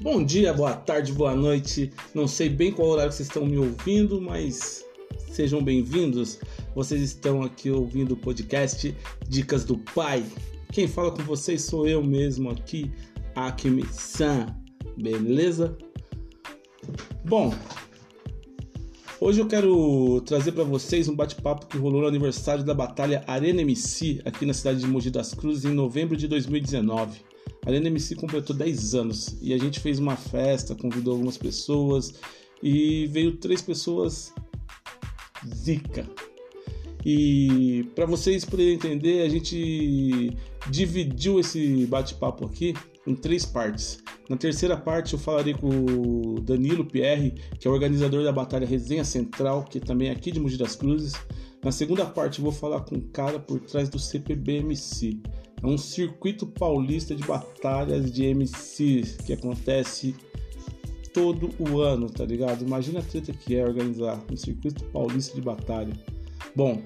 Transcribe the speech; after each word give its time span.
Bom 0.00 0.22
dia, 0.22 0.54
boa 0.54 0.74
tarde, 0.74 1.12
boa 1.12 1.34
noite. 1.34 1.90
Não 2.14 2.28
sei 2.28 2.48
bem 2.48 2.70
qual 2.70 2.90
horário 2.90 3.10
vocês 3.10 3.28
estão 3.28 3.44
me 3.44 3.58
ouvindo, 3.58 4.22
mas 4.22 4.84
sejam 5.28 5.60
bem-vindos. 5.60 6.38
Vocês 6.72 7.02
estão 7.02 7.42
aqui 7.42 7.68
ouvindo 7.68 8.12
o 8.12 8.16
podcast 8.16 8.96
Dicas 9.28 9.64
do 9.64 9.76
Pai. 9.76 10.24
Quem 10.72 10.86
fala 10.86 11.10
com 11.10 11.24
vocês 11.24 11.62
sou 11.62 11.88
eu 11.88 12.00
mesmo 12.00 12.48
aqui, 12.48 12.92
Akimi-san. 13.34 14.46
Beleza? 14.96 15.76
Bom, 17.24 17.52
hoje 19.20 19.40
eu 19.40 19.48
quero 19.48 20.20
trazer 20.20 20.52
para 20.52 20.62
vocês 20.62 21.08
um 21.08 21.16
bate-papo 21.16 21.66
que 21.66 21.76
rolou 21.76 22.02
no 22.02 22.06
aniversário 22.06 22.62
da 22.62 22.72
Batalha 22.72 23.24
Arena 23.26 23.62
MC 23.62 24.22
aqui 24.24 24.46
na 24.46 24.54
cidade 24.54 24.78
de 24.78 24.86
Mogi 24.86 25.10
das 25.10 25.34
Cruzes 25.34 25.64
em 25.64 25.74
novembro 25.74 26.16
de 26.16 26.28
2019. 26.28 27.26
A 27.64 27.68
Arena 27.68 27.88
MC 27.88 28.14
completou 28.14 28.54
10 28.54 28.94
anos 28.94 29.36
e 29.40 29.52
a 29.52 29.58
gente 29.58 29.80
fez 29.80 29.98
uma 29.98 30.16
festa, 30.16 30.74
convidou 30.74 31.14
algumas 31.14 31.36
pessoas 31.36 32.14
e 32.62 33.06
veio 33.08 33.36
três 33.36 33.60
pessoas 33.62 34.32
zica. 35.54 36.08
E 37.04 37.86
para 37.94 38.06
vocês 38.06 38.44
poderem 38.44 38.74
entender, 38.74 39.22
a 39.22 39.28
gente 39.28 40.36
dividiu 40.70 41.38
esse 41.38 41.86
bate-papo 41.86 42.44
aqui 42.44 42.74
em 43.06 43.14
três 43.14 43.46
partes. 43.46 44.02
Na 44.28 44.36
terceira 44.36 44.76
parte 44.76 45.14
eu 45.14 45.18
falarei 45.18 45.54
com 45.54 45.68
o 45.68 46.40
Danilo 46.40 46.84
Pierre, 46.84 47.34
que 47.58 47.66
é 47.66 47.70
organizador 47.70 48.24
da 48.24 48.32
Batalha 48.32 48.66
Resenha 48.66 49.04
Central, 49.04 49.64
que 49.64 49.80
também 49.80 50.08
é 50.08 50.12
aqui 50.12 50.30
de 50.30 50.38
Mogi 50.38 50.58
das 50.58 50.76
Cruzes. 50.76 51.14
Na 51.64 51.72
segunda 51.72 52.04
parte 52.04 52.38
eu 52.38 52.44
vou 52.44 52.52
falar 52.52 52.80
com 52.80 52.96
o 52.96 53.02
cara 53.08 53.38
por 53.38 53.60
trás 53.60 53.88
do 53.88 53.98
CPBMC. 53.98 55.20
É 55.62 55.66
um 55.66 55.78
circuito 55.78 56.46
paulista 56.46 57.14
de 57.14 57.22
batalhas 57.24 58.12
de 58.12 58.32
MCs 58.34 59.16
que 59.18 59.32
acontece 59.32 60.14
todo 61.12 61.50
o 61.58 61.80
ano, 61.80 62.08
tá 62.08 62.24
ligado? 62.24 62.64
Imagina 62.64 63.00
a 63.00 63.02
treta 63.02 63.32
que 63.32 63.56
é 63.56 63.64
organizar 63.64 64.22
um 64.30 64.36
circuito 64.36 64.84
paulista 64.84 65.34
de 65.34 65.40
batalha. 65.40 65.92
Bom, 66.54 66.82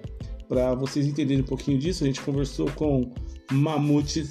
para 0.48 0.74
vocês 0.74 1.06
entenderem 1.06 1.42
um 1.42 1.46
pouquinho 1.46 1.78
disso, 1.78 2.04
a 2.04 2.06
gente 2.06 2.20
conversou 2.20 2.70
com 2.72 3.10
Mamute 3.50 4.24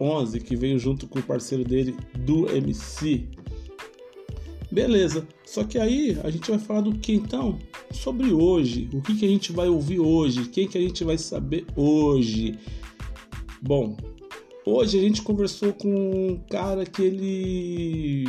011, 0.00 0.40
que 0.40 0.56
veio 0.56 0.78
junto 0.78 1.06
com 1.06 1.18
o 1.18 1.22
parceiro 1.22 1.64
dele 1.64 1.96
do 2.18 2.48
MC. 2.50 3.28
Beleza, 4.70 5.26
só 5.44 5.64
que 5.64 5.78
aí 5.78 6.18
a 6.24 6.30
gente 6.30 6.50
vai 6.50 6.58
falar 6.58 6.80
do 6.80 6.92
que 6.98 7.12
então? 7.14 7.58
Sobre 7.92 8.32
hoje, 8.32 8.88
o 8.92 9.00
que, 9.00 9.14
que 9.14 9.24
a 9.24 9.28
gente 9.28 9.52
vai 9.52 9.68
ouvir 9.68 10.00
hoje, 10.00 10.48
quem 10.48 10.66
que 10.66 10.76
a 10.76 10.80
gente 10.80 11.04
vai 11.04 11.16
saber 11.16 11.64
hoje. 11.76 12.58
Bom, 13.66 13.96
hoje 14.64 14.96
a 14.96 15.02
gente 15.02 15.22
conversou 15.22 15.72
com 15.72 15.88
um 15.88 16.36
cara 16.48 16.86
que 16.86 17.02
ele. 17.02 18.24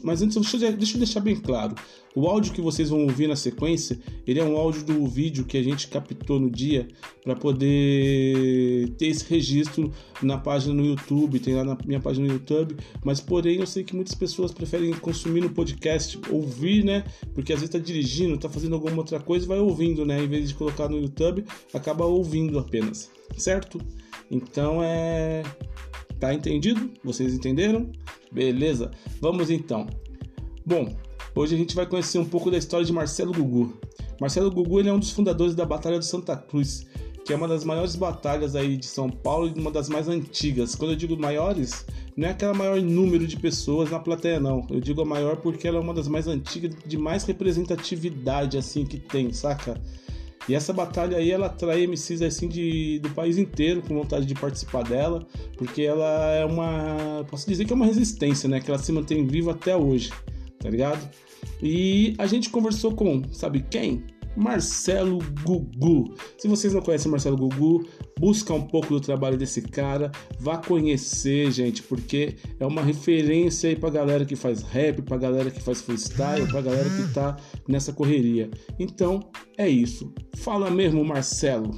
Mas 0.00 0.22
antes, 0.22 0.36
deixa 0.36 0.56
eu, 0.64 0.76
deixa 0.76 0.94
eu 0.94 0.98
deixar 0.98 1.18
bem 1.18 1.34
claro. 1.34 1.74
O 2.16 2.28
áudio 2.28 2.52
que 2.52 2.60
vocês 2.60 2.90
vão 2.90 3.02
ouvir 3.02 3.26
na 3.26 3.34
sequência, 3.34 3.98
ele 4.24 4.38
é 4.38 4.44
um 4.44 4.56
áudio 4.56 4.84
do 4.84 5.04
vídeo 5.06 5.44
que 5.44 5.56
a 5.56 5.62
gente 5.62 5.88
captou 5.88 6.38
no 6.38 6.48
dia 6.48 6.86
para 7.24 7.34
poder 7.34 8.90
ter 8.96 9.06
esse 9.06 9.28
registro 9.28 9.92
na 10.22 10.38
página 10.38 10.72
no 10.74 10.84
YouTube, 10.84 11.40
tem 11.40 11.54
lá 11.54 11.64
na 11.64 11.76
minha 11.84 11.98
página 11.98 12.28
no 12.28 12.34
YouTube, 12.34 12.76
mas 13.04 13.20
porém 13.20 13.56
eu 13.56 13.66
sei 13.66 13.82
que 13.82 13.96
muitas 13.96 14.14
pessoas 14.14 14.52
preferem 14.52 14.92
consumir 14.92 15.40
no 15.40 15.50
podcast, 15.50 16.16
ouvir, 16.30 16.84
né? 16.84 17.04
Porque 17.34 17.52
às 17.52 17.58
vezes 17.58 17.72
tá 17.72 17.78
dirigindo, 17.78 18.38
tá 18.38 18.48
fazendo 18.48 18.76
alguma 18.76 18.98
outra 18.98 19.18
coisa 19.18 19.44
vai 19.46 19.58
ouvindo, 19.58 20.06
né? 20.06 20.22
Em 20.22 20.28
vez 20.28 20.48
de 20.48 20.54
colocar 20.54 20.88
no 20.88 21.00
YouTube, 21.00 21.44
acaba 21.72 22.04
ouvindo 22.04 22.60
apenas, 22.60 23.10
certo? 23.36 23.80
Então 24.30 24.80
é. 24.82 25.42
Tá 26.20 26.32
entendido? 26.32 26.90
Vocês 27.02 27.34
entenderam? 27.34 27.90
Beleza, 28.30 28.92
vamos 29.20 29.50
então. 29.50 29.86
Bom, 30.64 30.96
hoje 31.34 31.54
a 31.54 31.58
gente 31.58 31.74
vai 31.74 31.86
conhecer 31.86 32.18
um 32.18 32.24
pouco 32.24 32.50
da 32.50 32.58
história 32.58 32.84
de 32.84 32.92
Marcelo 32.92 33.32
Gugu. 33.32 33.74
Marcelo 34.20 34.50
Gugu 34.50 34.80
ele 34.80 34.88
é 34.88 34.92
um 34.92 34.98
dos 34.98 35.10
fundadores 35.10 35.54
da 35.54 35.64
Batalha 35.64 35.98
do 35.98 36.04
Santa 36.04 36.36
Cruz, 36.36 36.86
que 37.24 37.32
é 37.32 37.36
uma 37.36 37.48
das 37.48 37.64
maiores 37.64 37.96
batalhas 37.96 38.54
aí 38.54 38.76
de 38.76 38.86
São 38.86 39.08
Paulo 39.08 39.50
e 39.54 39.58
uma 39.58 39.70
das 39.70 39.88
mais 39.88 40.08
antigas. 40.08 40.74
Quando 40.74 40.92
eu 40.92 40.96
digo 40.96 41.16
maiores, 41.16 41.86
não 42.16 42.28
é 42.28 42.30
aquela 42.30 42.54
maior 42.54 42.80
número 42.80 43.26
de 43.26 43.36
pessoas 43.36 43.90
na 43.90 43.98
plateia, 43.98 44.38
não. 44.38 44.66
Eu 44.70 44.80
digo 44.80 45.00
a 45.00 45.04
maior 45.04 45.36
porque 45.36 45.66
ela 45.66 45.78
é 45.78 45.80
uma 45.80 45.94
das 45.94 46.06
mais 46.06 46.28
antigas, 46.28 46.74
de 46.86 46.98
mais 46.98 47.24
representatividade 47.24 48.58
assim 48.58 48.84
que 48.84 48.98
tem, 48.98 49.32
saca? 49.32 49.80
E 50.48 50.54
essa 50.54 50.72
batalha 50.72 51.16
aí, 51.16 51.30
ela 51.30 51.46
atrai 51.46 51.86
MCs 51.86 52.20
assim 52.20 52.48
de, 52.48 52.98
do 52.98 53.08
país 53.10 53.38
inteiro 53.38 53.82
com 53.82 53.94
vontade 53.94 54.26
de 54.26 54.34
participar 54.34 54.84
dela, 54.84 55.26
porque 55.56 55.82
ela 55.82 56.32
é 56.32 56.44
uma. 56.44 57.24
Posso 57.30 57.48
dizer 57.48 57.64
que 57.64 57.72
é 57.72 57.76
uma 57.76 57.86
resistência, 57.86 58.48
né? 58.48 58.60
Que 58.60 58.70
ela 58.70 58.78
se 58.78 58.92
mantém 58.92 59.26
viva 59.26 59.52
até 59.52 59.74
hoje, 59.74 60.10
tá 60.64 60.70
ligado? 60.70 61.10
E 61.62 62.14
a 62.16 62.26
gente 62.26 62.48
conversou 62.48 62.96
com, 62.96 63.22
sabe 63.30 63.64
quem? 63.70 64.02
Marcelo 64.34 65.18
Gugu. 65.44 66.14
Se 66.38 66.48
vocês 66.48 66.72
não 66.72 66.80
conhecem 66.80 67.10
Marcelo 67.10 67.36
Gugu, 67.36 67.86
busca 68.18 68.52
um 68.52 68.62
pouco 68.62 68.88
do 68.88 69.00
trabalho 69.00 69.36
desse 69.36 69.60
cara, 69.60 70.10
vá 70.40 70.56
conhecer, 70.56 71.52
gente, 71.52 71.82
porque 71.82 72.34
é 72.58 72.66
uma 72.66 72.82
referência 72.82 73.68
aí 73.68 73.76
pra 73.76 73.90
galera 73.90 74.24
que 74.24 74.34
faz 74.34 74.62
rap, 74.62 75.02
pra 75.02 75.18
galera 75.18 75.50
que 75.50 75.60
faz 75.60 75.82
freestyle, 75.82 76.48
pra 76.48 76.62
galera 76.62 76.88
que 76.88 77.12
tá 77.12 77.36
nessa 77.68 77.92
correria. 77.92 78.50
Então, 78.78 79.20
é 79.58 79.68
isso. 79.68 80.12
Fala 80.36 80.70
mesmo, 80.70 81.04
Marcelo. 81.04 81.70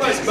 Mas, 0.00 0.18
é 0.18 0.22
que 0.22 0.26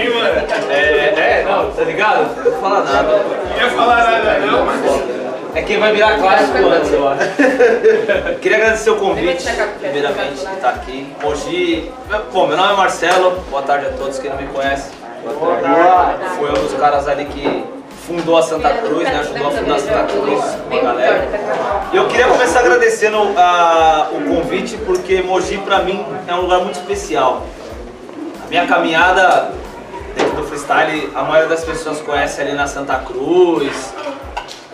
hein, 0.00 0.10
mano? 0.14 0.46
É, 0.70 1.40
é, 1.40 1.44
não, 1.48 1.70
tá 1.70 1.82
ligado? 1.82 2.36
Não 2.36 2.44
vou 2.44 2.52
falar 2.60 2.84
nada. 2.84 3.02
Não 3.02 3.56
ia 3.56 3.70
falar 3.70 4.10
nada, 4.10 4.38
não, 4.40 4.64
mas. 4.64 4.80
É 5.54 5.62
quem 5.62 5.78
vai 5.78 5.90
virar 5.90 6.18
clássico 6.18 6.58
antes, 6.58 6.92
eu 6.92 7.08
acho. 7.08 7.30
Queria 8.42 8.58
agradecer 8.58 8.90
o 8.90 8.96
convite, 8.96 9.42
primeiramente, 9.80 10.34
de 10.34 10.54
estar 10.54 10.68
aqui. 10.68 11.16
Mogi. 11.22 11.90
Bom, 12.30 12.46
meu 12.46 12.58
nome 12.58 12.74
é 12.74 12.76
Marcelo, 12.76 13.40
boa 13.50 13.62
tarde 13.62 13.86
a 13.86 13.90
todos 13.90 14.18
quem 14.18 14.30
não 14.30 14.36
me 14.36 14.46
conhece. 14.48 14.90
Foi 16.36 16.50
um 16.50 16.52
dos 16.52 16.74
caras 16.74 17.08
ali 17.08 17.24
que 17.24 17.64
fundou 18.06 18.38
a 18.38 18.42
Santa 18.42 18.68
Cruz, 18.68 19.04
né? 19.04 19.18
Ajudou 19.18 19.48
a 19.48 19.50
fundar 19.50 19.74
a 19.74 19.78
Santa 19.78 20.04
Cruz, 20.04 20.44
uma 20.70 20.80
galera. 20.80 21.28
E 21.92 21.96
eu 21.96 22.06
queria 22.06 22.15
agradecendo 22.96 23.18
a, 23.36 24.08
o 24.12 24.34
convite, 24.34 24.78
porque 24.78 25.20
Mogi 25.22 25.58
pra 25.58 25.80
mim 25.80 26.04
é 26.26 26.34
um 26.34 26.42
lugar 26.42 26.60
muito 26.60 26.76
especial. 26.76 27.46
A 28.44 28.48
minha 28.48 28.66
caminhada 28.66 29.52
dentro 30.16 30.36
do 30.36 30.44
freestyle, 30.44 31.10
a 31.14 31.22
maioria 31.22 31.48
das 31.48 31.62
pessoas 31.62 32.00
conhece 32.00 32.40
ali 32.40 32.52
na 32.52 32.66
Santa 32.66 32.96
Cruz, 32.96 33.92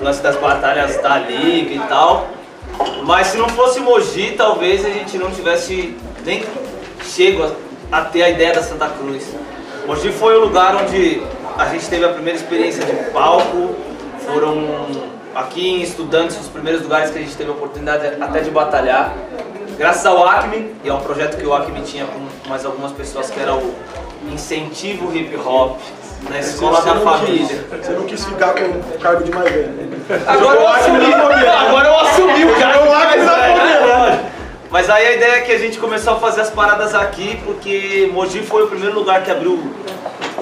o 0.00 0.05
lance 0.05 0.22
das 0.22 0.37
batalhas 0.37 0.97
da 1.03 1.19
Liga 1.19 1.75
e 1.75 1.81
tal. 1.88 2.28
Mas 3.05 3.28
se 3.28 3.37
não 3.37 3.49
fosse 3.49 3.81
Mogi, 3.81 4.34
talvez 4.37 4.84
a 4.84 4.91
gente 4.91 5.19
não 5.19 5.31
tivesse 5.31 5.97
nem 6.25 6.44
chego 7.03 7.53
a, 7.91 7.99
a 7.99 8.05
ter 8.05 8.22
a 8.22 8.31
ideia 8.31 8.53
da 8.53 8.62
Santa 8.62 8.88
Cruz. 8.88 9.27
Mogi 9.87 10.12
foi 10.12 10.37
o 10.37 10.43
lugar 10.43 10.77
onde 10.77 11.22
a 11.59 11.66
gente 11.66 11.88
teve 11.88 12.05
a 12.05 12.11
primeira 12.11 12.38
experiência 12.38 12.84
de 12.84 13.11
palco, 13.11 13.75
foram 14.25 15.12
aqui 15.34 15.66
em 15.69 15.82
Estudantes 15.82 16.38
os 16.41 16.48
primeiros 16.48 16.82
lugares 16.82 17.10
que 17.10 17.19
a 17.19 17.22
gente 17.22 17.34
teve 17.37 17.50
a 17.50 17.55
oportunidade 17.55 18.06
até 18.20 18.40
de 18.40 18.50
batalhar. 18.50 19.12
Graças 19.79 20.05
ao 20.06 20.26
Acme, 20.26 20.75
e 20.84 20.88
é 20.88 20.93
um 20.94 21.00
projeto 21.00 21.37
que 21.38 21.46
o 21.46 21.55
Acme 21.55 21.81
tinha 21.82 22.05
com 22.06 22.49
mais 22.49 22.64
algumas 22.64 22.93
pessoas, 22.93 23.31
que 23.31 23.40
era 23.40 23.55
o 23.55 23.75
Incentivo 24.31 25.14
Hip 25.17 25.34
Hop, 25.37 25.79
na 26.29 26.38
escola 26.38 26.81
da 26.82 26.96
família. 26.96 27.46
quis- 27.46 27.87
Você 27.87 27.93
não 27.93 28.05
quis 28.05 28.25
ficar 28.25 28.55
com 28.55 28.64
o 28.64 28.99
cargo 29.00 29.25
de 29.25 29.31
mais 29.32 29.50
velho. 29.50 29.69
né? 29.69 29.88
Agora 30.26 30.61
eu 30.61 30.69
assumi, 30.69 31.12
agora 31.14 31.88
eu 31.88 31.99
assumi 32.00 32.44
o. 32.44 32.49
Eu 32.49 32.94
acho 32.94 33.12
que 33.12 33.19
tá 33.25 33.37
né? 33.38 34.31
Mas 34.70 34.88
aí 34.88 35.06
a 35.06 35.12
ideia 35.12 35.32
é 35.32 35.40
que 35.40 35.52
a 35.52 35.58
gente 35.58 35.79
começou 35.79 36.14
a 36.14 36.17
fazer 36.17 36.43
as 36.43 36.50
paradas 36.50 36.94
aqui, 36.94 37.40
porque 37.44 38.08
Mogi 38.12 38.40
foi 38.43 38.62
o 38.64 38.69
primeiro 38.69 38.94
lugar 38.94 39.23
que 39.23 39.31
abriu 39.31 39.58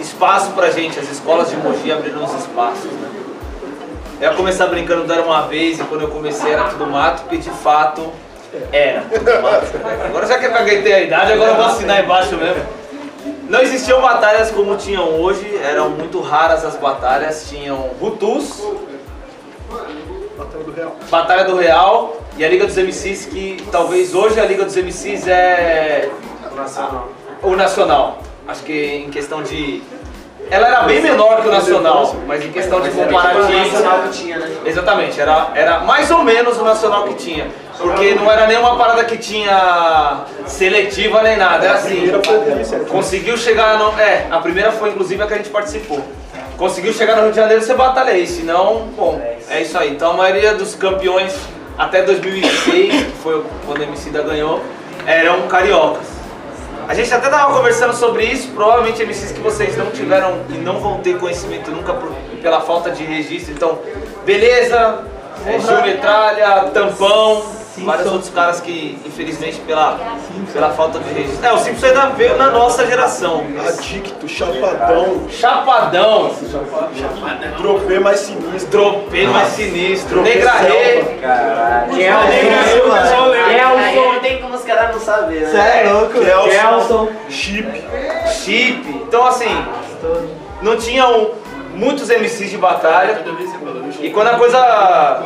espaço 0.00 0.50
pra 0.52 0.70
gente, 0.70 0.98
as 0.98 1.10
escolas 1.10 1.50
de 1.50 1.56
Mogi 1.56 1.90
abriram 1.90 2.25
os 2.25 2.34
espaços? 2.34 2.90
Eu 4.20 4.31
ia 4.31 4.37
começar 4.37 4.67
brincando 4.67 5.05
do 5.05 5.12
Era 5.12 5.22
Uma 5.22 5.46
Vez, 5.46 5.81
e 5.81 5.84
quando 5.84 6.02
eu 6.02 6.08
comecei 6.08 6.52
era 6.52 6.64
tudo 6.64 6.87
mato, 6.87 7.22
porque 7.22 7.38
de 7.38 7.49
fato 7.49 8.12
era 8.70 9.02
tudo 9.02 9.43
mato. 9.43 9.67
Agora 10.05 10.26
já 10.26 10.38
que 10.38 10.44
eu 10.44 10.52
caguei 10.52 10.93
a 10.93 11.00
idade, 11.00 11.32
agora 11.32 11.52
eu 11.52 11.56
vou 11.56 11.64
assinar 11.64 12.05
embaixo 12.05 12.37
mesmo. 12.37 12.62
Não 13.49 13.61
existiam 13.61 14.02
batalhas 14.02 14.50
como 14.50 14.76
tinham 14.76 15.20
hoje, 15.20 15.58
eram 15.64 15.88
muito 15.88 16.20
raras 16.20 16.64
as 16.64 16.76
batalhas, 16.76 17.49
tinham 17.49 17.93
Hutus, 18.00 18.62
Batalha 20.37 20.64
do 20.64 20.73
Real. 20.73 20.96
Batalha 21.11 21.44
do 21.44 21.56
Real 21.56 22.16
e 22.37 22.44
a 22.44 22.49
Liga 22.49 22.66
dos 22.66 22.76
MCs, 22.76 23.26
que 23.26 23.64
talvez 23.73 24.14
hoje 24.14 24.38
a 24.38 24.44
Liga 24.44 24.64
dos 24.64 24.76
MCs 24.76 25.26
é. 25.28 26.11
O 27.43 27.56
Nacional. 27.56 28.19
Acho 28.46 28.62
que 28.64 28.73
em 28.73 29.11
questão 29.11 29.43
de. 29.43 29.82
Ela 30.50 30.67
era 30.67 30.81
bem 30.82 31.00
menor 31.00 31.41
que 31.43 31.49
o 31.49 31.50
Nacional, 31.50 32.17
mas 32.26 32.44
em 32.44 32.50
questão 32.50 32.81
de 32.81 32.91
comparativo. 32.91 33.52
nacional 33.52 34.00
que 34.02 34.19
tinha, 34.19 34.38
né? 34.38 34.50
Exatamente, 34.64 35.20
era, 35.20 35.49
era 35.55 35.81
mais 35.81 36.11
ou 36.11 36.25
menos 36.25 36.58
o 36.58 36.64
Nacional 36.64 37.05
que 37.05 37.14
tinha. 37.14 37.47
Porque 37.79 38.14
não 38.14 38.31
era 38.31 38.47
nenhuma 38.47 38.76
parada 38.76 39.05
que 39.05 39.17
tinha 39.17 40.25
seletiva 40.47 41.23
nem 41.23 41.37
nada. 41.37 41.64
Era 41.64 41.75
A 41.75 41.76
assim. 41.76 42.12
foi 42.25 42.38
2007. 42.38 42.85
Conseguiu 42.87 43.37
chegar 43.38 43.79
no. 43.79 43.99
É, 43.99 44.26
a 44.31 44.38
primeira 44.38 44.73
foi 44.73 44.91
inclusive 44.91 45.23
a 45.23 45.26
que 45.26 45.35
a 45.35 45.37
gente 45.37 45.50
participou. 45.50 46.02
Conseguiu 46.58 46.93
chegar 46.93 47.17
no 47.17 47.23
Rio 47.23 47.31
de 47.31 47.37
Janeiro, 47.37 47.62
você 47.62 47.73
batalha 47.73 48.12
aí, 48.12 48.26
senão, 48.26 48.88
bom, 48.94 49.19
é 49.49 49.62
isso 49.62 49.79
aí. 49.79 49.93
Então 49.93 50.11
a 50.11 50.14
maioria 50.14 50.52
dos 50.52 50.75
campeões 50.75 51.35
até 51.79 52.02
2006, 52.02 53.05
que 53.05 53.12
foi 53.23 53.43
quando 53.64 53.81
a 53.81 53.85
Emicida 53.85 54.20
ganhou, 54.23 54.61
eram 55.06 55.43
cariocas. 55.49 56.06
A 56.90 56.94
gente 56.94 57.14
até 57.14 57.28
tava 57.28 57.54
conversando 57.56 57.94
sobre 57.94 58.25
isso, 58.25 58.48
provavelmente 58.48 59.00
MCs 59.00 59.31
que 59.31 59.38
vocês 59.40 59.76
não 59.76 59.87
tiveram 59.92 60.40
e 60.48 60.54
não 60.54 60.81
vão 60.81 60.98
ter 60.98 61.16
conhecimento 61.20 61.70
nunca 61.70 61.94
por- 61.94 62.10
pela 62.42 62.60
falta 62.62 62.90
de 62.90 63.04
registro. 63.04 63.52
Então, 63.54 63.78
beleza, 64.26 65.04
é, 65.46 65.60
Gil 65.60 65.82
Metralha, 65.82 66.64
Tampão, 66.75 67.44
vários 67.78 68.10
outros 68.10 68.31
caras 68.31 68.60
que, 68.60 68.98
infelizmente, 69.06 69.60
pela, 69.60 70.00
pela 70.52 70.70
falta 70.70 70.98
de 70.98 71.14
registro. 71.14 71.46
É, 71.46 71.52
o 71.52 71.58
Simpson 71.58 71.87
ainda 71.87 72.06
veio 72.08 72.37
na 72.37 72.50
nossa 72.50 72.84
geração. 72.84 73.44
Adicto, 73.69 74.26
chapadão, 74.28 75.26
Chapadão, 75.31 76.34
tropê 77.56 78.00
mais 78.00 78.19
sinistro. 78.19 78.69
Tropê 78.69 79.26
mais 79.28 79.48
sinistro, 79.50 80.22
Negra 80.22 80.50
Rê. 80.54 80.69
selva. 80.69 81.87
Quem 81.94 82.04
é 82.04 82.16
o 82.16 82.26
Negra? 82.26 82.50
Negra 82.50 83.44
Quem 83.46 83.58
é 83.60 83.69
o 83.69 84.20
Negra 84.20 84.39
som? 84.86 84.92
Não 84.92 85.00
saber, 85.00 85.40
né? 85.40 85.50
Cê 85.50 85.88
é 85.88 85.92
louco. 85.92 86.20
Kelson. 86.20 86.48
Kelson, 86.48 87.08
Chip. 87.28 87.84
chip. 88.26 88.88
Então 88.88 89.26
assim, 89.26 89.64
não 90.62 90.76
tinham 90.76 91.32
muitos 91.74 92.08
MCs 92.08 92.50
de 92.50 92.58
batalha. 92.58 93.24
E 94.00 94.10
quando 94.10 94.28
a 94.28 94.36
coisa 94.36 95.22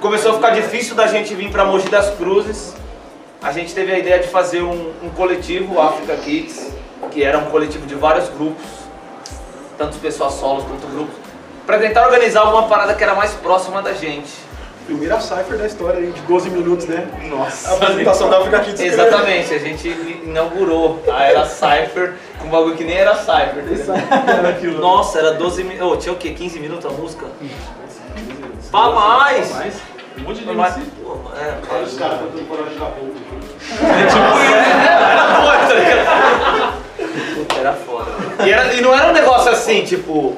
começou 0.00 0.32
a 0.32 0.34
ficar 0.34 0.50
difícil 0.50 0.94
da 0.94 1.06
gente 1.06 1.34
vir 1.34 1.50
pra 1.50 1.64
Mogi 1.64 1.88
das 1.88 2.10
Cruzes, 2.10 2.74
a 3.42 3.52
gente 3.52 3.74
teve 3.74 3.92
a 3.92 3.98
ideia 3.98 4.18
de 4.18 4.28
fazer 4.28 4.62
um, 4.62 4.92
um 5.02 5.10
coletivo, 5.10 5.74
o 5.74 5.80
Africa 5.80 6.16
Kids, 6.16 6.72
que 7.10 7.22
era 7.22 7.38
um 7.38 7.46
coletivo 7.46 7.86
de 7.86 7.94
vários 7.94 8.28
grupos, 8.28 8.64
tanto 9.76 9.98
pessoas 9.98 10.34
solos 10.34 10.64
quanto 10.64 10.86
grupos, 10.86 11.14
pra 11.66 11.78
tentar 11.78 12.06
organizar 12.06 12.44
uma 12.44 12.64
parada 12.64 12.94
que 12.94 13.02
era 13.02 13.14
mais 13.14 13.32
próxima 13.32 13.82
da 13.82 13.92
gente. 13.92 14.32
Primeira 14.86 15.18
cipher 15.18 15.56
da 15.56 15.66
história 15.66 15.98
aí, 15.98 16.12
de 16.12 16.20
12 16.22 16.50
minutos, 16.50 16.86
né? 16.86 17.06
Nossa. 17.30 17.70
A 17.70 17.74
apresentação 17.74 18.28
da 18.28 18.38
África 18.38 18.60
Kids. 18.60 18.80
Exatamente, 18.80 19.54
a 19.54 19.58
gente 19.58 19.88
inaugurou 20.24 21.02
a 21.10 21.22
Era 21.24 21.46
Cypher 21.46 22.14
com 22.38 22.48
um 22.48 22.50
bagulho 22.50 22.76
que 22.76 22.84
nem 22.84 22.96
era 22.96 23.14
Cypher. 23.14 23.64
Nossa, 24.78 25.18
era 25.20 25.32
12 25.32 25.64
minutos. 25.64 25.92
Oh, 25.94 25.96
tinha 25.96 26.12
o 26.12 26.16
quê? 26.16 26.30
15 26.34 26.60
minutos 26.60 26.84
a 26.84 26.90
música? 26.90 27.24
Pra 28.70 28.90
mais! 28.90 29.50
Um 30.18 30.22
monte 30.22 30.44
de 30.44 30.50
MC. 30.50 30.80
Pô, 31.02 31.16
é, 31.34 31.82
Os 31.82 31.96
caras 31.98 32.18
cantando 32.20 32.44
coragem 32.44 32.78
da 32.78 32.84
roupa. 32.84 33.14
era 33.82 35.40
doido, 35.40 35.68
tá 35.68 35.74
ligado? 35.74 37.58
Era 37.58 37.72
foda. 37.72 38.10
E, 38.44 38.50
era- 38.52 38.74
e 38.74 38.80
não 38.80 38.94
era 38.94 39.08
um 39.08 39.12
negócio 39.12 39.50
assim, 39.50 39.82
tipo. 39.82 40.36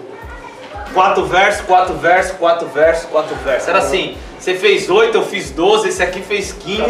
Quatro 0.94 1.26
versos, 1.26 1.60
quatro 1.66 1.94
versos, 1.96 2.32
quatro 2.38 2.66
versos, 2.69 3.04
quatro 3.10 3.34
versos. 3.44 3.69
Era 3.69 3.78
assim, 3.81 4.16
você 4.46 4.54
fez 4.54 4.88
oito, 4.88 5.16
eu 5.19 5.25
fiz 5.25 5.50
12, 5.50 5.88
esse 5.88 6.00
aqui 6.00 6.22
fez 6.22 6.52
15, 6.52 6.82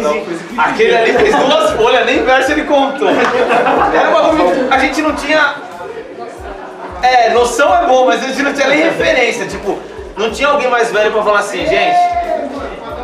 aquele 0.59 0.95
ali 0.95 1.11
fez 1.13 1.35
duas 1.35 1.71
folhas, 1.71 2.05
nem 2.05 2.23
verso 2.23 2.51
ele 2.51 2.65
contou. 2.65 3.09
Era 3.09 4.09
um 4.09 4.13
bagulho- 4.13 4.67
a 4.69 4.77
gente 4.77 5.01
não 5.01 5.15
tinha. 5.15 5.55
É, 7.01 7.31
noção 7.31 7.75
é 7.75 7.87
bom, 7.87 8.05
mas 8.05 8.23
a 8.23 8.27
gente 8.27 8.43
não 8.43 8.53
tinha 8.53 8.67
nem 8.67 8.83
referência. 8.83 9.47
Tipo, 9.47 9.75
não 10.15 10.29
tinha 10.29 10.49
alguém 10.49 10.69
mais 10.69 10.91
velho 10.91 11.11
pra 11.11 11.23
falar 11.23 11.39
assim, 11.39 11.65
gente. 11.65 11.97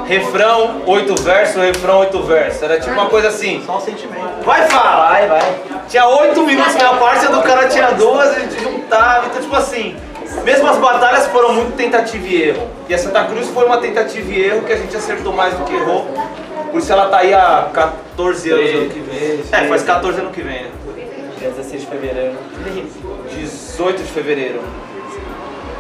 Refrão, 0.06 0.84
oito 0.86 1.20
versos, 1.20 1.56
refrão, 1.56 2.00
oito 2.02 2.22
versos. 2.22 2.62
Era 2.62 2.80
tipo 2.80 2.92
uma 2.94 3.08
coisa 3.08 3.30
assim. 3.30 3.64
Só 3.66 3.78
o 3.78 3.82
sentimento. 3.82 4.44
Vai 4.46 4.68
falar! 4.68 5.10
Vai, 5.14 5.28
vai. 5.30 5.54
Tinha 5.90 6.06
oito 6.06 6.46
minutos 6.46 6.76
na 6.76 6.94
parte, 6.94 7.26
do 7.26 7.42
cara 7.42 7.68
tinha 7.70 7.88
duas, 7.94 8.36
a 8.38 8.40
gente 8.40 8.62
juntava. 8.62 9.26
Então, 9.28 9.42
tipo 9.42 9.56
assim, 9.56 9.96
mesmo 10.44 10.68
as 10.68 10.78
batalhas 10.78 11.28
foram 11.28 11.54
muito 11.54 11.76
tentativa 11.76 12.28
e 12.28 12.42
erro. 12.50 12.68
E 12.90 12.94
a 12.94 12.98
Santa 12.98 13.24
Cruz 13.26 13.48
foi 13.50 13.66
uma 13.66 13.78
tentativa 13.78 14.32
e 14.32 14.46
erro 14.46 14.62
que 14.64 14.74
a 14.74 14.78
gente 14.78 14.96
acertou 14.96 15.34
mais 15.34 15.54
do 15.54 15.64
que 15.66 15.74
errou. 15.74 16.08
Por 16.72 16.80
isso 16.80 16.92
ela 16.92 17.08
tá 17.10 17.18
aí 17.18 17.34
há 17.34 17.70
14 17.72 18.52
anos 18.52 18.70
ano 18.70 18.90
que 18.90 19.00
vem. 19.00 19.40
É, 19.52 19.68
faz 19.68 19.84
14 19.84 20.20
anos 20.20 20.34
que 20.34 20.42
vem, 20.42 20.64
né? 20.64 20.72
Dia 21.38 21.50
16 21.50 21.82
de 21.82 21.88
fevereiro. 21.88 22.36
18 23.36 24.04
de 24.04 24.12
fevereiro. 24.12 24.62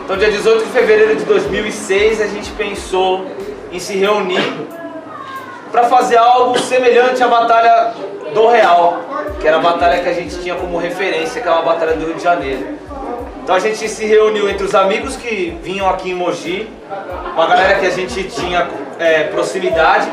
Então, 0.04 0.18
dia 0.18 0.30
18 0.30 0.66
de 0.66 0.72
fevereiro 0.72 1.16
de 1.16 1.24
2006, 1.24 2.22
a 2.22 2.28
gente 2.28 2.52
pensou 2.52 3.26
em 3.72 3.80
se 3.80 3.96
reunir 3.96 4.44
para 5.72 5.86
fazer 5.86 6.18
algo 6.18 6.60
semelhante 6.60 7.24
à 7.24 7.28
Batalha 7.28 7.94
do 8.34 8.48
Real, 8.48 9.02
que 9.40 9.48
era 9.48 9.58
a 9.58 9.60
batalha 9.60 10.04
que 10.04 10.10
a 10.10 10.14
gente 10.14 10.40
tinha 10.40 10.56
como 10.56 10.78
referência, 10.78 11.42
que 11.42 11.48
é 11.48 11.52
uma 11.52 11.62
batalha 11.62 11.94
do 11.94 12.06
Rio 12.06 12.16
de 12.16 12.24
Janeiro. 12.24 12.78
Então 13.44 13.56
a 13.56 13.60
gente 13.60 13.90
se 13.90 14.06
reuniu 14.06 14.50
entre 14.50 14.66
os 14.66 14.74
amigos 14.74 15.18
que 15.18 15.57
vinham 15.62 15.90
aqui 15.90 16.12
em 16.12 16.16
Mogi, 16.16 16.69
uma 17.34 17.45
galera 17.45 17.78
que 17.78 17.86
a 17.86 17.90
gente 17.90 18.24
tinha 18.30 18.69
é, 18.98 19.24
proximidade, 19.24 20.10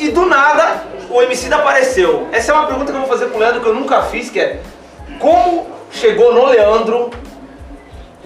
e 0.00 0.08
do 0.08 0.26
nada 0.26 0.82
o 1.08 1.22
MC 1.22 1.52
apareceu. 1.52 2.26
Essa 2.32 2.50
é 2.50 2.54
uma 2.56 2.66
pergunta 2.66 2.90
que 2.90 2.98
eu 2.98 3.02
vou 3.02 3.08
fazer 3.08 3.26
pro 3.26 3.38
Leandro 3.38 3.60
que 3.60 3.68
eu 3.68 3.74
nunca 3.74 4.02
fiz, 4.02 4.30
que 4.30 4.40
é 4.40 4.58
como 5.20 5.64
chegou 5.92 6.34
no 6.34 6.46
Leandro, 6.46 7.10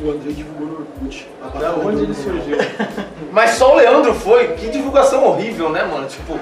O 0.03 0.11
André 0.11 0.32
divulgou 0.32 0.69
no 0.69 0.75
Orkut. 0.81 1.29
Da 1.61 1.73
onde 1.73 2.05
ele 2.05 2.15
surgiu? 2.15 2.56
mas 3.31 3.50
só 3.50 3.75
o 3.75 3.76
Leandro 3.76 4.15
foi? 4.15 4.55
Que 4.55 4.69
divulgação 4.69 5.23
horrível, 5.23 5.69
né, 5.69 5.85
mano? 5.85 6.06
Tipo, 6.06 6.38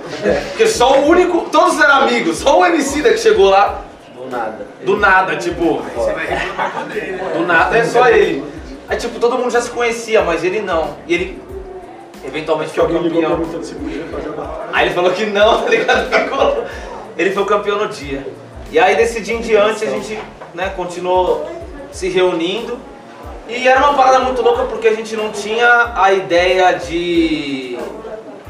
porque 0.51 0.69
só 0.69 1.01
o 1.01 1.09
único, 1.09 1.51
todos 1.51 1.81
eram 1.81 2.03
amigos, 2.03 2.39
só 2.39 2.61
o 2.61 2.65
MC 2.65 3.03
que 3.03 3.19
chegou 3.19 3.51
lá 3.51 3.83
nada. 4.33 4.67
do 4.85 4.97
nada, 4.97 5.37
tipo. 5.37 5.83
Do 7.37 7.47
nada 7.47 7.79
é 7.79 7.85
só 7.85 8.09
ele. 8.09 8.45
Aí 8.89 8.97
tipo, 8.97 9.19
todo 9.21 9.39
mundo 9.39 9.51
já 9.51 9.61
se 9.61 9.71
conhecia, 9.71 10.23
mas 10.23 10.43
ele 10.45 10.61
não. 10.61 10.97
E 11.07 11.15
ele 11.15 11.43
eventualmente 12.25 12.71
Que 12.73 12.81
foi 12.81 12.89
ligou 12.89 13.03
campeão. 13.11 13.31
perguntando 13.37 13.65
se 13.65 13.75
podia 13.75 14.05
fazer 14.05 14.29
a 14.29 14.33
batalha. 14.33 14.69
Aí 14.73 14.87
ele 14.87 14.95
falou 14.95 15.11
que 15.13 15.27
não, 15.27 15.61
tá 15.63 15.69
ligado? 15.71 16.11
Ficou- 16.11 16.65
Ele 17.17 17.31
foi 17.31 17.43
o 17.43 17.47
campeão 17.47 17.79
no 17.79 17.89
dia. 17.89 18.27
E 18.71 18.79
aí 18.79 18.97
desse 18.97 19.21
dia 19.21 19.35
em 19.35 19.41
diante 19.41 19.85
a 19.85 19.91
gente 19.91 20.19
né, 20.55 20.73
continuou 20.77 21.47
se 21.91 22.09
reunindo. 22.09 22.79
E 23.49 23.67
era 23.69 23.81
uma 23.81 23.95
parada 23.95 24.21
muito 24.21 24.41
louca 24.41 24.63
porque 24.65 24.89
a 24.89 24.95
gente 24.95 25.15
não 25.17 25.31
tinha 25.31 25.93
a 25.97 26.13
ideia 26.13 26.73
de. 26.73 27.79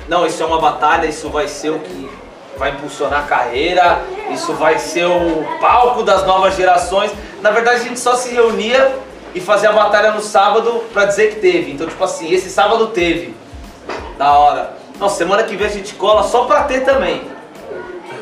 Não, 0.09 0.27
isso 0.27 0.43
é 0.43 0.47
uma 0.47 0.61
batalha, 0.61 1.07
isso 1.07 1.29
vai 1.29 1.49
ser 1.49 1.71
o 1.71 1.79
que 1.79 2.09
vai 2.57 2.71
impulsionar 2.71 3.21
a 3.21 3.27
carreira, 3.27 4.03
isso 4.31 4.53
vai 4.55 4.79
ser 4.79 5.07
o 5.07 5.45
palco 5.61 6.03
das 6.03 6.27
novas 6.27 6.57
gerações. 6.57 7.11
Na 7.41 7.51
verdade 7.51 7.81
a 7.81 7.85
gente 7.85 7.99
só 7.99 8.15
se 8.15 8.35
reunia 8.35 8.95
e 9.35 9.41
fazia 9.41 9.71
a 9.71 9.73
batalha 9.73 10.13
no 10.13 10.21
sábado 10.21 10.85
pra 10.93 11.05
dizer 11.05 11.35
que 11.35 11.41
teve. 11.41 11.73
Então, 11.73 11.87
tipo 11.87 12.03
assim, 12.03 12.33
esse 12.33 12.51
sábado 12.51 12.89
teve. 12.89 13.35
Da 14.19 14.33
hora. 14.33 14.75
Não, 14.99 15.09
semana 15.09 15.43
que 15.43 15.57
vem 15.57 15.67
a 15.67 15.71
gente 15.71 15.95
cola 15.95 16.23
só 16.23 16.45
pra 16.45 16.65
ter 16.65 16.85
também. 16.85 17.23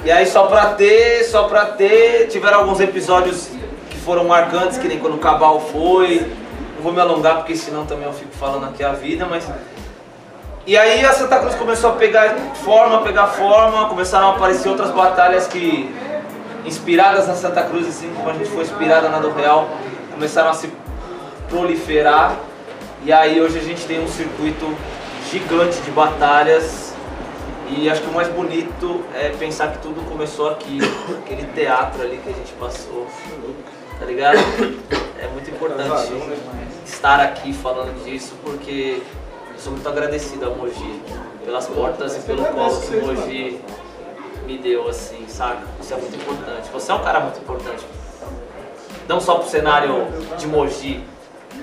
E 0.05 0.11
aí 0.11 0.27
só 0.27 0.47
pra 0.47 0.67
ter, 0.75 1.25
só 1.25 1.45
pra 1.45 1.67
ter, 1.67 2.29
tiveram 2.29 2.61
alguns 2.61 2.81
episódios 2.81 3.49
que 3.91 3.99
foram 3.99 4.25
marcantes, 4.25 4.79
que 4.79 4.89
nem 4.89 4.99
quando 4.99 5.15
o 5.15 5.19
Cabal 5.19 5.61
foi. 5.61 6.27
Não 6.77 6.83
vou 6.83 6.93
me 6.93 7.01
alongar 7.01 7.37
porque 7.37 7.55
senão 7.55 7.85
também 7.85 8.07
eu 8.07 8.13
fico 8.15 8.33
falando 8.35 8.65
aqui 8.65 8.83
a 8.83 8.93
vida, 8.93 9.27
mas. 9.29 9.47
E 10.67 10.77
aí 10.77 11.05
a 11.05 11.13
Santa 11.13 11.39
Cruz 11.39 11.55
começou 11.55 11.91
a 11.91 11.93
pegar 11.95 12.35
forma, 12.55 13.03
pegar 13.03 13.29
forma, 13.29 13.89
começaram 13.89 14.29
a 14.29 14.37
aparecer 14.37 14.69
outras 14.69 14.91
batalhas 14.91 15.47
que, 15.47 15.93
inspiradas 16.67 17.27
na 17.27 17.35
Santa 17.35 17.63
Cruz, 17.63 17.89
assim 17.89 18.13
como 18.15 18.29
a 18.29 18.35
gente 18.35 18.51
foi 18.51 18.63
inspirada 18.63 19.09
na 19.09 19.19
do 19.19 19.33
Real, 19.33 19.69
começaram 20.13 20.51
a 20.51 20.55
se 20.55 20.71
proliferar. 21.49 22.37
E 23.03 23.13
aí 23.13 23.41
hoje 23.41 23.59
a 23.59 23.63
gente 23.63 23.87
tem 23.87 24.05
um 24.05 24.09
circuito 24.09 24.77
gigante 25.31 25.81
de 25.81 25.91
batalhas. 25.91 26.95
E 27.69 27.89
acho 27.89 28.03
que 28.03 28.11
o 28.11 28.13
mais 28.13 28.29
bonito 28.29 29.03
é 29.15 29.31
pensar 29.31 29.69
que 29.73 29.79
tudo 29.79 30.05
começou 30.11 30.51
aqui, 30.51 30.79
aquele 31.25 31.45
teatro 31.55 32.03
ali 32.03 32.21
que 32.23 32.29
a 32.29 32.33
gente 32.33 32.53
passou. 32.53 33.07
Tá 33.99 34.05
ligado? 34.05 34.39
É 35.19 35.29
muito 35.29 35.51
importante 35.51 36.13
estar 36.85 37.21
aqui 37.21 37.53
falando 37.53 38.05
disso 38.05 38.35
porque 38.43 39.03
sou 39.61 39.73
muito 39.73 39.89
agradecido 39.89 40.47
a 40.47 40.51
Mogi 40.51 41.03
pelas 41.45 41.67
portas 41.67 42.17
e 42.17 42.21
pelo 42.21 42.45
colo 42.47 42.81
que 42.81 42.97
Mogi 42.97 43.61
me 44.47 44.59
deu, 44.59 44.89
assim, 44.89 45.27
saca? 45.29 45.63
Isso 45.81 45.93
é 45.93 45.97
muito 45.97 46.17
importante. 46.17 46.71
Você 46.73 46.91
é 46.91 46.95
um 46.95 47.03
cara 47.03 47.21
muito 47.21 47.39
importante. 47.39 47.87
Não 49.07 49.21
só 49.21 49.37
pro 49.37 49.49
cenário 49.49 50.07
de 50.39 50.47
Mogi, 50.47 51.05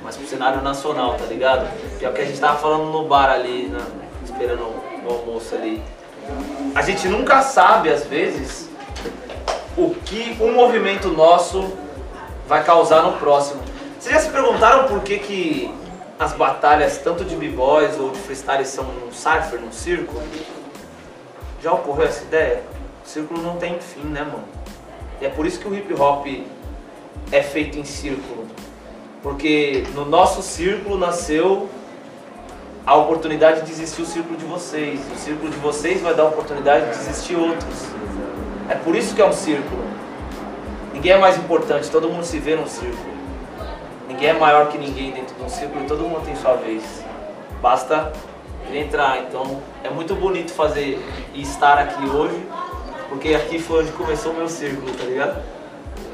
mas 0.03 0.15
pro 0.15 0.27
cenário 0.27 0.61
nacional, 0.61 1.15
tá 1.15 1.25
ligado? 1.25 1.67
Que 1.97 2.05
é 2.05 2.09
o 2.09 2.13
que 2.13 2.21
a 2.21 2.25
gente 2.25 2.39
tava 2.39 2.57
falando 2.59 2.91
no 2.91 3.05
bar 3.05 3.31
ali, 3.31 3.67
né? 3.67 3.83
esperando 4.23 4.61
o 4.61 5.09
almoço 5.09 5.55
ali. 5.55 5.81
A 6.75 6.81
gente 6.81 7.07
nunca 7.07 7.41
sabe, 7.41 7.89
às 7.89 8.05
vezes, 8.05 8.69
o 9.75 9.95
que 10.05 10.37
um 10.39 10.53
movimento 10.53 11.09
nosso 11.09 11.73
vai 12.47 12.63
causar 12.63 13.01
no 13.01 13.13
próximo. 13.13 13.61
Vocês 13.99 14.13
já 14.13 14.21
se 14.21 14.29
perguntaram 14.29 14.87
por 14.87 15.01
que, 15.01 15.17
que 15.17 15.73
as 16.19 16.33
batalhas, 16.33 16.97
tanto 16.97 17.23
de 17.23 17.35
b-boys 17.35 17.99
ou 17.99 18.09
de 18.09 18.19
freestyle, 18.19 18.65
são 18.65 18.85
num 18.85 19.11
cypher, 19.11 19.59
num 19.59 19.71
círculo? 19.71 20.21
Já 21.61 21.73
ocorreu 21.73 22.07
essa 22.07 22.23
ideia? 22.23 22.63
O 23.05 23.07
círculo 23.07 23.41
não 23.41 23.57
tem 23.57 23.79
fim, 23.79 24.03
né, 24.07 24.21
mano? 24.21 24.43
E 25.21 25.25
é 25.25 25.29
por 25.29 25.45
isso 25.45 25.59
que 25.59 25.67
o 25.67 25.75
hip 25.75 25.93
hop 25.93 26.25
é 27.31 27.41
feito 27.41 27.77
em 27.77 27.83
círculo. 27.83 28.47
Porque 29.21 29.83
no 29.93 30.05
nosso 30.05 30.41
círculo 30.41 30.97
nasceu 30.97 31.69
a 32.85 32.95
oportunidade 32.95 33.63
de 33.63 33.71
existir 33.71 34.01
o 34.01 34.05
círculo 34.05 34.37
de 34.37 34.45
vocês. 34.45 34.99
O 35.13 35.17
círculo 35.17 35.51
de 35.51 35.57
vocês 35.57 36.01
vai 36.01 36.15
dar 36.15 36.23
a 36.23 36.27
oportunidade 36.27 36.85
de 36.85 36.91
existir 36.91 37.35
outros. 37.35 37.85
É 38.69 38.75
por 38.75 38.95
isso 38.95 39.13
que 39.13 39.21
é 39.21 39.25
um 39.25 39.33
círculo. 39.33 39.83
Ninguém 40.93 41.11
é 41.11 41.17
mais 41.17 41.37
importante, 41.37 41.91
todo 41.91 42.09
mundo 42.09 42.23
se 42.23 42.39
vê 42.39 42.55
num 42.55 42.67
círculo. 42.67 43.16
Ninguém 44.17 44.31
é 44.31 44.33
maior 44.33 44.67
que 44.69 44.79
ninguém 44.79 45.11
dentro 45.11 45.35
de 45.35 45.43
um 45.43 45.47
círculo 45.47 45.85
e 45.85 45.87
todo 45.87 46.01
mundo 46.01 46.25
tem 46.25 46.35
sua 46.35 46.55
vez. 46.55 47.05
Basta 47.61 48.11
entrar. 48.73 49.19
Então 49.19 49.61
é 49.83 49.91
muito 49.91 50.15
bonito 50.15 50.51
fazer 50.53 50.99
e 51.35 51.43
estar 51.43 51.77
aqui 51.77 52.03
hoje, 52.09 52.43
porque 53.09 53.35
aqui 53.35 53.59
foi 53.59 53.83
onde 53.83 53.91
começou 53.91 54.31
o 54.31 54.35
meu 54.35 54.49
círculo, 54.49 54.91
tá 54.91 55.03
ligado? 55.03 55.35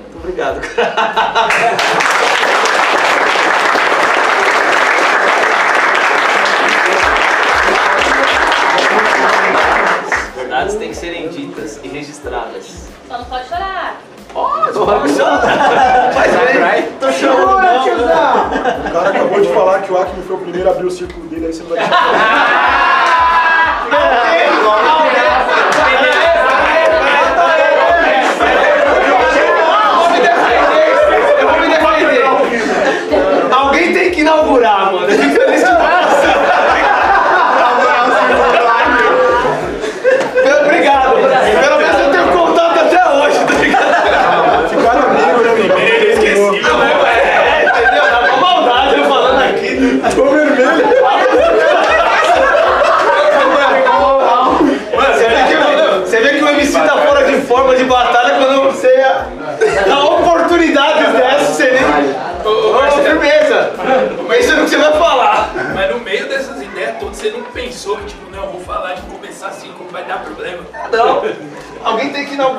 Muito 0.02 0.18
obrigado. 0.18 0.60
o 20.86 20.92
círculo 20.92 21.28
dele, 21.28 21.48
aí 21.48 21.54
você 21.54 21.64
não 21.64 21.70
vai 21.70 21.83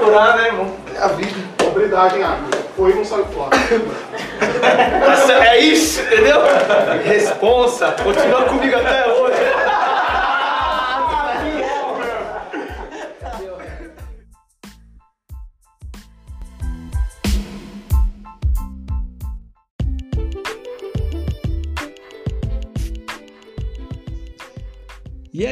inaugurar, 0.05 0.37
né, 0.37 0.47
irmão? 0.49 0.71
É 0.95 0.99
a 0.99 1.09
vida. 1.09 1.33
Hombridade. 1.65 2.17
Foi 2.77 2.95
não 2.95 3.05
saiu 3.05 3.25
fora. 3.27 3.51
É 5.45 5.59
isso, 5.61 6.01
entendeu? 6.01 6.41
Responsa, 7.05 7.95
continua 8.03 8.43
comigo 8.45 8.75
até 8.77 9.07
hoje. 9.13 9.24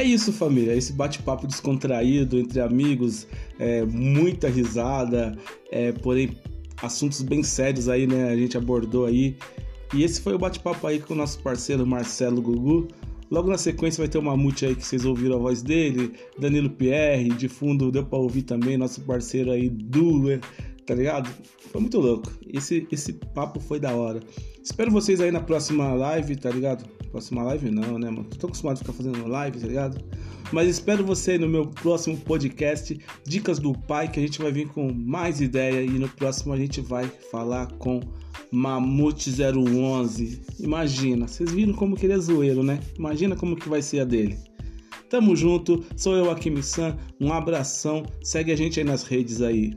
É 0.03 0.05
isso, 0.05 0.33
família. 0.33 0.75
Esse 0.75 0.91
bate-papo 0.91 1.47
descontraído 1.47 2.37
entre 2.37 2.59
amigos, 2.59 3.25
é, 3.57 3.83
muita 3.85 4.49
risada, 4.49 5.35
é, 5.71 5.91
porém 5.93 6.37
assuntos 6.81 7.21
bem 7.21 7.41
sérios 7.41 7.87
aí, 7.87 8.05
né? 8.05 8.29
A 8.29 8.35
gente 8.35 8.57
abordou 8.57 9.05
aí. 9.05 9.37
E 9.93 10.03
esse 10.03 10.21
foi 10.21 10.33
o 10.33 10.39
bate-papo 10.39 10.85
aí 10.85 10.99
com 10.99 11.13
o 11.13 11.17
nosso 11.17 11.39
parceiro 11.39 11.87
Marcelo 11.87 12.41
Gugu. 12.41 12.87
Logo 13.31 13.49
na 13.49 13.57
sequência 13.57 14.01
vai 14.01 14.09
ter 14.09 14.17
o 14.17 14.21
Mamute 14.21 14.65
aí 14.65 14.75
que 14.75 14.85
vocês 14.85 15.05
ouviram 15.05 15.37
a 15.37 15.39
voz 15.39 15.63
dele, 15.63 16.11
Danilo 16.37 16.69
Pierre, 16.69 17.29
de 17.29 17.47
fundo 17.47 17.91
deu 17.91 18.05
pra 18.05 18.19
ouvir 18.19 18.43
também, 18.43 18.77
nosso 18.77 19.01
parceiro 19.01 19.49
aí, 19.51 19.69
Dula, 19.69 20.39
tá 20.85 20.93
ligado? 20.93 21.29
Foi 21.71 21.81
muito 21.81 21.99
louco. 21.99 22.31
Esse, 22.47 22.87
esse 22.91 23.13
papo 23.13 23.59
foi 23.59 23.79
da 23.79 23.95
hora. 23.95 24.19
Espero 24.63 24.91
vocês 24.91 25.19
aí 25.19 25.31
na 25.31 25.41
próxima 25.41 25.93
live, 25.93 26.35
tá 26.35 26.49
ligado? 26.49 26.85
Próxima 27.11 27.43
live 27.43 27.69
não, 27.69 27.99
né, 27.99 28.09
mano? 28.09 28.25
Tô 28.25 28.47
acostumado 28.47 28.75
a 28.75 28.79
ficar 28.79 28.93
fazendo 28.93 29.27
live, 29.27 29.59
tá 29.59 29.67
ligado? 29.67 30.03
Mas 30.51 30.67
espero 30.67 31.03
você 31.03 31.37
no 31.37 31.47
meu 31.47 31.67
próximo 31.67 32.17
podcast, 32.17 32.99
Dicas 33.25 33.59
do 33.59 33.73
Pai, 33.73 34.07
que 34.07 34.19
a 34.19 34.21
gente 34.21 34.39
vai 34.39 34.51
vir 34.51 34.67
com 34.67 34.93
mais 34.93 35.41
ideia 35.41 35.81
e 35.81 35.89
no 35.89 36.07
próximo 36.09 36.53
a 36.53 36.57
gente 36.57 36.79
vai 36.79 37.07
falar 37.31 37.67
com 37.79 37.99
Mamute 38.51 39.31
011. 39.31 40.41
Imagina, 40.59 41.27
vocês 41.27 41.51
viram 41.51 41.73
como 41.73 41.95
que 41.95 42.05
ele 42.05 42.13
é 42.13 42.19
zoeiro, 42.19 42.61
né? 42.61 42.79
Imagina 42.97 43.35
como 43.35 43.55
que 43.55 43.67
vai 43.67 43.81
ser 43.81 44.01
a 44.01 44.05
dele. 44.05 44.37
Tamo 45.09 45.35
junto, 45.35 45.83
sou 45.95 46.15
eu, 46.15 46.29
Akimi 46.29 46.61
San, 46.61 46.97
um 47.19 47.33
abração, 47.33 48.03
segue 48.23 48.51
a 48.51 48.55
gente 48.55 48.79
aí 48.79 48.85
nas 48.85 49.03
redes 49.03 49.41
aí. 49.41 49.73